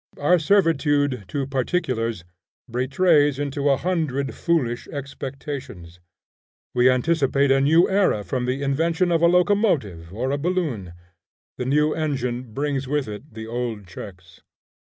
Our 0.17 0.39
servitude 0.39 1.25
to 1.27 1.45
particulars 1.45 2.23
betrays 2.67 3.37
into 3.37 3.69
a 3.69 3.77
hundred 3.77 4.33
foolish 4.33 4.87
expectations. 4.87 5.99
We 6.73 6.89
anticipate 6.89 7.51
a 7.51 7.61
new 7.61 7.87
era 7.87 8.23
from 8.23 8.47
the 8.47 8.63
invention 8.63 9.11
of 9.11 9.21
a 9.21 9.27
locomotive, 9.29 10.11
or 10.11 10.31
a 10.31 10.39
balloon; 10.39 10.93
the 11.59 11.65
new 11.65 11.93
engine 11.93 12.51
brings 12.51 12.87
with 12.87 13.07
it 13.07 13.31
the 13.35 13.45
old 13.45 13.85
checks. 13.85 14.41